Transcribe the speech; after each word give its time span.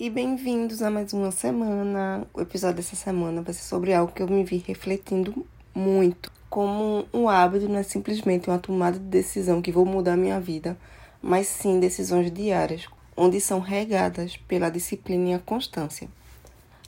E 0.00 0.08
bem-vindos 0.08 0.80
a 0.80 0.90
mais 0.90 1.12
uma 1.12 1.30
semana. 1.30 2.26
O 2.32 2.40
episódio 2.40 2.76
dessa 2.76 2.96
semana 2.96 3.42
vai 3.42 3.52
ser 3.52 3.64
sobre 3.64 3.92
algo 3.92 4.10
que 4.10 4.22
eu 4.22 4.26
me 4.26 4.42
vi 4.42 4.56
refletindo 4.66 5.44
muito. 5.74 6.32
Como 6.48 7.04
um 7.12 7.28
hábito 7.28 7.68
não 7.68 7.76
é 7.76 7.82
simplesmente 7.82 8.48
uma 8.48 8.58
tomada 8.58 8.98
de 8.98 9.04
decisão 9.04 9.60
que 9.60 9.70
vou 9.70 9.84
mudar 9.84 10.16
minha 10.16 10.40
vida, 10.40 10.74
mas 11.20 11.48
sim 11.48 11.78
decisões 11.78 12.32
diárias, 12.32 12.86
onde 13.14 13.38
são 13.42 13.60
regadas 13.60 14.38
pela 14.38 14.70
disciplina 14.70 15.28
e 15.28 15.34
a 15.34 15.38
constância. 15.38 16.08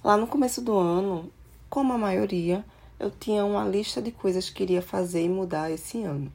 Lá 0.03 0.17
no 0.17 0.27
começo 0.27 0.63
do 0.63 0.75
ano, 0.75 1.31
como 1.69 1.93
a 1.93 1.99
maioria, 1.99 2.65
eu 2.99 3.11
tinha 3.11 3.45
uma 3.45 3.69
lista 3.69 4.01
de 4.01 4.11
coisas 4.11 4.49
que 4.49 4.55
queria 4.55 4.81
fazer 4.81 5.23
e 5.23 5.29
mudar 5.29 5.71
esse 5.71 6.03
ano. 6.03 6.33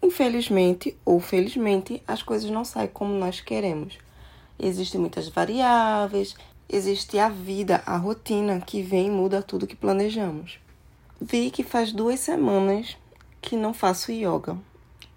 Infelizmente 0.00 0.96
ou 1.04 1.18
felizmente, 1.18 2.00
as 2.06 2.22
coisas 2.22 2.48
não 2.52 2.64
saem 2.64 2.86
como 2.86 3.12
nós 3.14 3.40
queremos 3.40 3.98
Existem 4.58 5.00
muitas 5.00 5.28
variáveis, 5.28 6.34
existe 6.68 7.18
a 7.18 7.28
vida, 7.28 7.82
a 7.84 7.96
rotina 7.96 8.60
que 8.60 8.82
vem 8.82 9.08
e 9.08 9.10
muda 9.10 9.42
tudo 9.42 9.66
que 9.66 9.76
planejamos. 9.76 10.58
Vi 11.20 11.50
que 11.50 11.62
faz 11.62 11.92
duas 11.92 12.20
semanas 12.20 12.96
que 13.40 13.56
não 13.56 13.74
faço 13.74 14.12
yoga. 14.12 14.56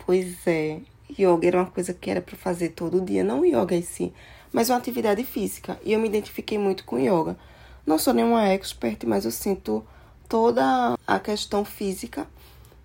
Pois 0.05 0.45
é, 0.45 0.79
yoga 1.17 1.47
era 1.47 1.57
uma 1.57 1.71
coisa 1.71 1.94
que 1.94 2.09
era 2.09 2.21
para 2.21 2.35
fazer 2.35 2.69
todo 2.69 3.02
dia, 3.02 3.23
não 3.23 3.45
yoga 3.45 3.75
em 3.75 3.81
si, 3.81 4.13
mas 4.52 4.69
uma 4.69 4.77
atividade 4.77 5.23
física. 5.23 5.79
E 5.83 5.94
eu 5.94 5.99
me 5.99 6.07
identifiquei 6.07 6.57
muito 6.57 6.83
com 6.83 6.97
yoga. 6.97 7.38
Não 7.85 7.97
sou 7.97 8.13
nenhuma 8.13 8.47
expert, 8.47 9.05
mas 9.05 9.25
eu 9.25 9.31
sinto 9.31 9.85
toda 10.27 10.97
a 11.05 11.19
questão 11.19 11.63
física 11.63 12.27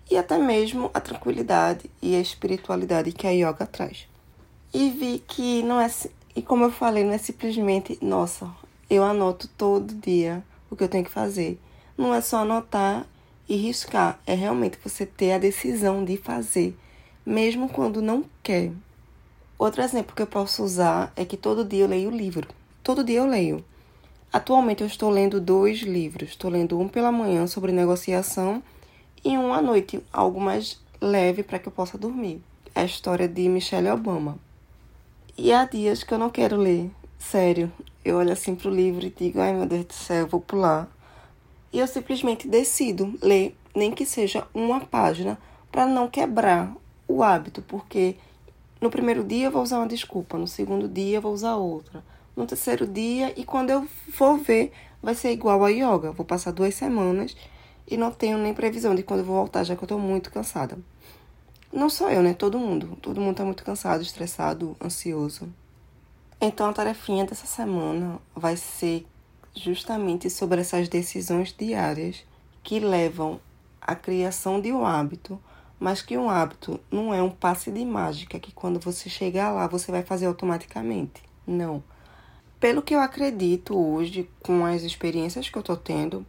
e 0.09 0.17
até 0.17 0.37
mesmo 0.37 0.89
a 0.93 0.99
tranquilidade 0.99 1.89
e 2.01 2.15
a 2.15 2.19
espiritualidade 2.19 3.11
que 3.11 3.27
a 3.27 3.31
yoga 3.31 3.65
traz. 3.65 4.07
E 4.73 4.89
vi 4.89 5.19
que 5.27 5.61
não 5.63 5.79
é 5.79 5.89
e 6.35 6.41
como 6.41 6.65
eu 6.65 6.71
falei, 6.71 7.03
não 7.03 7.13
é 7.13 7.17
simplesmente, 7.17 7.97
nossa, 8.01 8.49
eu 8.89 9.03
anoto 9.03 9.47
todo 9.57 9.93
dia 9.93 10.43
o 10.69 10.75
que 10.75 10.83
eu 10.83 10.89
tenho 10.89 11.03
que 11.03 11.11
fazer. 11.11 11.59
Não 11.97 12.13
é 12.13 12.21
só 12.21 12.37
anotar 12.37 13.05
e 13.47 13.55
riscar, 13.55 14.19
é 14.25 14.33
realmente 14.33 14.79
você 14.83 15.05
ter 15.05 15.33
a 15.33 15.37
decisão 15.37 16.03
de 16.03 16.17
fazer, 16.17 16.75
mesmo 17.25 17.69
quando 17.69 18.01
não 18.01 18.25
quer. 18.41 18.71
Outro 19.59 19.81
exemplo 19.81 20.15
que 20.15 20.21
eu 20.21 20.27
posso 20.27 20.63
usar 20.63 21.13
é 21.15 21.23
que 21.23 21.37
todo 21.37 21.63
dia 21.63 21.83
eu 21.83 21.87
leio 21.87 22.09
livro. 22.09 22.47
Todo 22.83 23.03
dia 23.03 23.19
eu 23.19 23.27
leio. 23.27 23.63
Atualmente 24.31 24.81
eu 24.81 24.87
estou 24.87 25.11
lendo 25.11 25.39
dois 25.39 25.81
livros. 25.81 26.29
Estou 26.29 26.49
lendo 26.49 26.79
um 26.79 26.87
pela 26.87 27.11
manhã 27.11 27.45
sobre 27.45 27.71
negociação 27.71 28.63
e 29.23 29.37
um 29.37 29.53
à 29.53 29.61
noite, 29.61 30.03
algo 30.11 30.41
mais 30.41 30.81
leve 30.99 31.43
para 31.43 31.59
que 31.59 31.67
eu 31.67 31.71
possa 31.71 31.97
dormir. 31.97 32.41
É 32.73 32.81
a 32.81 32.85
história 32.85 33.27
de 33.27 33.47
Michelle 33.47 33.89
Obama. 33.91 34.37
E 35.35 35.51
há 35.51 35.65
dias 35.65 36.03
que 36.03 36.13
eu 36.13 36.19
não 36.19 36.29
quero 36.29 36.55
ler, 36.55 36.91
sério. 37.17 37.71
Eu 38.05 38.17
olho 38.17 38.31
assim 38.31 38.53
pro 38.53 38.69
livro 38.69 39.03
e 39.03 39.09
digo, 39.09 39.39
ai 39.39 39.51
meu 39.51 39.65
Deus 39.65 39.85
do 39.85 39.93
céu, 39.93 40.17
eu 40.17 40.27
vou 40.27 40.39
pular. 40.39 40.87
E 41.71 41.79
eu 41.79 41.87
simplesmente 41.87 42.47
decido 42.47 43.17
ler, 43.19 43.57
nem 43.75 43.91
que 43.91 44.05
seja 44.05 44.47
uma 44.53 44.81
página, 44.81 45.39
para 45.71 45.87
não 45.87 46.07
quebrar 46.07 46.71
o 47.07 47.23
hábito, 47.23 47.63
porque 47.63 48.15
no 48.79 48.91
primeiro 48.91 49.23
dia 49.23 49.47
eu 49.47 49.51
vou 49.51 49.63
usar 49.63 49.79
uma 49.79 49.87
desculpa, 49.87 50.37
no 50.37 50.47
segundo 50.47 50.87
dia 50.87 51.17
eu 51.17 51.21
vou 51.21 51.33
usar 51.33 51.55
outra, 51.55 52.03
no 52.35 52.45
terceiro 52.45 52.85
dia, 52.85 53.33
e 53.35 53.43
quando 53.43 53.71
eu 53.71 53.87
for 54.11 54.37
ver, 54.37 54.71
vai 55.01 55.15
ser 55.15 55.31
igual 55.31 55.65
a 55.65 55.69
yoga. 55.69 56.11
Vou 56.11 56.27
passar 56.27 56.51
duas 56.51 56.75
semanas 56.75 57.35
e 57.87 57.97
não 57.97 58.11
tenho 58.11 58.37
nem 58.37 58.53
previsão 58.53 58.93
de 58.93 59.01
quando 59.01 59.21
eu 59.21 59.25
vou 59.25 59.37
voltar, 59.37 59.63
já 59.63 59.75
que 59.75 59.83
eu 59.83 59.87
tô 59.87 59.97
muito 59.97 60.31
cansada. 60.31 60.77
Não 61.73 61.89
só 61.89 62.11
eu, 62.11 62.21
né? 62.21 62.35
Todo 62.35 62.59
mundo. 62.59 62.95
Todo 63.01 63.19
mundo 63.19 63.35
tá 63.35 63.43
muito 63.43 63.63
cansado, 63.63 64.03
estressado, 64.03 64.77
ansioso. 64.79 65.51
Então 66.39 66.69
a 66.69 66.73
tarefinha 66.73 67.25
dessa 67.25 67.47
semana 67.47 68.19
vai 68.35 68.55
ser 68.55 69.07
justamente 69.55 70.29
sobre 70.29 70.61
essas 70.61 70.87
decisões 70.87 71.51
diárias 71.57 72.23
que 72.61 72.79
levam 72.79 73.39
à 73.81 73.95
criação 73.95 74.61
de 74.61 74.71
um 74.71 74.85
hábito, 74.85 75.41
mas 75.79 76.01
que 76.01 76.15
um 76.15 76.29
hábito 76.29 76.79
não 76.91 77.11
é 77.11 77.23
um 77.23 77.29
passe 77.31 77.71
de 77.71 77.83
mágica 77.83 78.39
que 78.39 78.51
quando 78.51 78.79
você 78.79 79.09
chegar 79.09 79.51
lá 79.51 79.65
você 79.65 79.91
vai 79.91 80.03
fazer 80.03 80.27
automaticamente. 80.27 81.23
Não. 81.45 81.83
Pelo 82.59 82.83
que 82.83 82.93
eu 82.93 82.99
acredito 82.99 83.75
hoje, 83.75 84.29
com 84.43 84.63
as 84.63 84.83
experiências 84.83 85.49
que 85.49 85.57
eu 85.57 85.63
tô 85.63 85.75
tendo, 85.75 86.23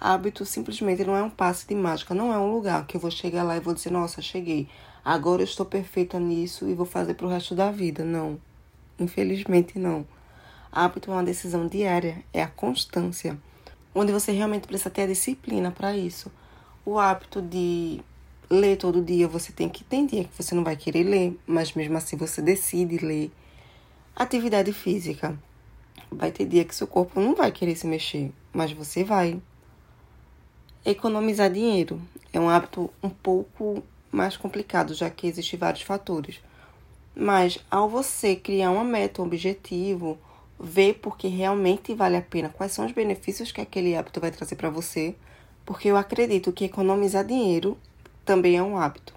hábito 0.00 0.44
simplesmente 0.44 1.04
não 1.04 1.16
é 1.16 1.22
um 1.22 1.30
passe 1.30 1.66
de 1.66 1.74
mágica, 1.74 2.14
não 2.14 2.32
é 2.32 2.38
um 2.38 2.52
lugar 2.52 2.86
que 2.86 2.96
eu 2.96 3.00
vou 3.00 3.10
chegar 3.10 3.42
lá 3.42 3.56
e 3.56 3.60
vou 3.60 3.74
dizer, 3.74 3.90
nossa, 3.90 4.22
cheguei 4.22 4.68
agora 5.08 5.40
eu 5.40 5.46
estou 5.46 5.64
perfeita 5.64 6.20
nisso 6.20 6.68
e 6.68 6.74
vou 6.74 6.84
fazer 6.84 7.14
para 7.14 7.26
o 7.26 7.30
resto 7.30 7.54
da 7.54 7.70
vida. 7.70 8.04
Não. 8.04 8.38
Infelizmente, 8.98 9.78
não. 9.78 10.06
Hábito 10.70 11.10
é 11.10 11.14
uma 11.14 11.24
decisão 11.24 11.66
diária, 11.66 12.22
é 12.30 12.42
a 12.42 12.46
constância, 12.46 13.38
onde 13.94 14.12
você 14.12 14.32
realmente 14.32 14.66
precisa 14.66 14.90
ter 14.90 15.02
a 15.02 15.06
disciplina 15.06 15.70
para 15.70 15.96
isso. 15.96 16.30
O 16.84 16.98
hábito 16.98 17.40
de 17.40 18.02
ler 18.50 18.76
todo 18.76 19.02
dia, 19.02 19.26
você 19.26 19.50
tem 19.50 19.68
que. 19.68 19.82
Tem 19.82 20.04
dia 20.04 20.24
que 20.24 20.42
você 20.42 20.54
não 20.54 20.62
vai 20.62 20.76
querer 20.76 21.04
ler, 21.04 21.38
mas 21.46 21.72
mesmo 21.72 21.96
assim 21.96 22.16
você 22.16 22.42
decide 22.42 22.98
ler. 22.98 23.32
Atividade 24.14 24.72
física. 24.74 25.38
Vai 26.10 26.32
ter 26.32 26.44
dia 26.44 26.66
que 26.66 26.74
seu 26.74 26.86
corpo 26.86 27.18
não 27.18 27.34
vai 27.34 27.50
querer 27.50 27.76
se 27.76 27.86
mexer, 27.86 28.30
mas 28.52 28.72
você 28.72 29.04
vai. 29.04 29.40
Economizar 30.84 31.50
dinheiro 31.50 32.00
é 32.32 32.38
um 32.38 32.48
hábito 32.48 32.88
um 33.02 33.10
pouco 33.10 33.82
mais 34.12 34.36
complicado, 34.36 34.94
já 34.94 35.10
que 35.10 35.26
existem 35.26 35.58
vários 35.58 35.82
fatores. 35.82 36.40
Mas 37.14 37.58
ao 37.68 37.88
você 37.88 38.36
criar 38.36 38.70
uma 38.70 38.84
meta, 38.84 39.20
um 39.20 39.24
objetivo, 39.24 40.16
ver 40.58 40.94
porque 40.94 41.26
realmente 41.26 41.94
vale 41.94 42.16
a 42.16 42.22
pena, 42.22 42.48
quais 42.48 42.72
são 42.72 42.86
os 42.86 42.92
benefícios 42.92 43.50
que 43.50 43.60
aquele 43.60 43.96
hábito 43.96 44.20
vai 44.20 44.30
trazer 44.30 44.54
para 44.54 44.70
você, 44.70 45.16
porque 45.66 45.88
eu 45.88 45.96
acredito 45.96 46.52
que 46.52 46.64
economizar 46.64 47.26
dinheiro 47.26 47.76
também 48.24 48.56
é 48.56 48.62
um 48.62 48.78
hábito. 48.78 49.14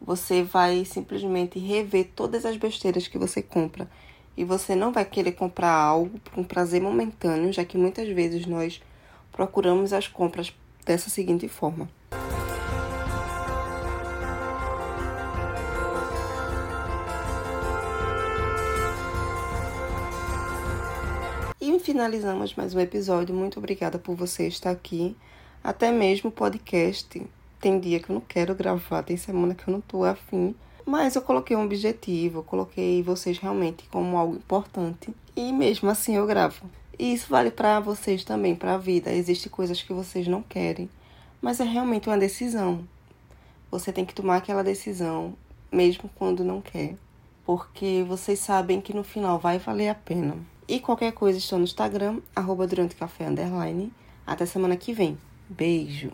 Você 0.00 0.44
vai 0.44 0.84
simplesmente 0.84 1.58
rever 1.58 2.10
todas 2.14 2.46
as 2.46 2.56
besteiras 2.56 3.08
que 3.08 3.18
você 3.18 3.42
compra 3.42 3.90
e 4.36 4.44
você 4.44 4.76
não 4.76 4.92
vai 4.92 5.04
querer 5.04 5.32
comprar 5.32 5.72
algo 5.72 6.20
por 6.20 6.38
um 6.38 6.44
prazer 6.44 6.80
momentâneo, 6.80 7.52
já 7.52 7.64
que 7.64 7.76
muitas 7.76 8.08
vezes 8.08 8.46
nós 8.46 8.80
procuramos 9.32 9.92
as 9.92 10.06
compras 10.06 10.54
dessa 10.88 11.10
seguinte 11.10 11.46
forma: 11.48 11.86
E 21.60 21.78
finalizamos 21.80 22.54
mais 22.54 22.74
um 22.74 22.80
episódio. 22.80 23.34
Muito 23.34 23.58
obrigada 23.58 23.98
por 23.98 24.16
você 24.16 24.48
estar 24.48 24.70
aqui. 24.70 25.14
Até 25.62 25.92
mesmo 25.92 26.30
o 26.30 26.32
podcast. 26.32 27.22
Tem 27.60 27.78
dia 27.78 28.00
que 28.00 28.10
eu 28.10 28.14
não 28.14 28.22
quero 28.22 28.54
gravar, 28.54 29.02
tem 29.02 29.16
semana 29.16 29.54
que 29.54 29.68
eu 29.68 29.72
não 29.72 29.80
tô 29.80 30.04
afim. 30.04 30.54
Mas 30.86 31.16
eu 31.16 31.22
coloquei 31.22 31.56
um 31.56 31.64
objetivo, 31.64 32.38
eu 32.38 32.42
coloquei 32.42 33.02
vocês 33.02 33.36
realmente 33.38 33.84
como 33.90 34.16
algo 34.16 34.36
importante. 34.36 35.12
E 35.36 35.52
mesmo 35.52 35.90
assim 35.90 36.16
eu 36.16 36.26
gravo. 36.26 36.64
E 36.98 37.12
isso 37.12 37.28
vale 37.28 37.50
para 37.50 37.78
vocês 37.78 38.24
também, 38.24 38.56
para 38.56 38.74
a 38.74 38.78
vida. 38.78 39.12
Existem 39.12 39.50
coisas 39.50 39.80
que 39.80 39.92
vocês 39.92 40.26
não 40.26 40.42
querem, 40.42 40.90
mas 41.40 41.60
é 41.60 41.64
realmente 41.64 42.08
uma 42.08 42.18
decisão. 42.18 42.86
Você 43.70 43.92
tem 43.92 44.04
que 44.04 44.14
tomar 44.14 44.36
aquela 44.36 44.64
decisão, 44.64 45.34
mesmo 45.70 46.10
quando 46.16 46.42
não 46.42 46.60
quer, 46.60 46.96
porque 47.44 48.04
vocês 48.08 48.40
sabem 48.40 48.80
que 48.80 48.94
no 48.94 49.04
final 49.04 49.38
vai 49.38 49.58
valer 49.58 49.90
a 49.90 49.94
pena. 49.94 50.36
E 50.66 50.80
qualquer 50.80 51.12
coisa, 51.12 51.38
estou 51.38 51.58
no 51.58 51.64
Instagram, 51.64 52.20
arroba 52.34 52.66
durante 52.66 52.96
café 52.96 53.26
underline. 53.26 53.92
Até 54.26 54.44
semana 54.44 54.76
que 54.76 54.92
vem. 54.92 55.16
Beijo! 55.48 56.12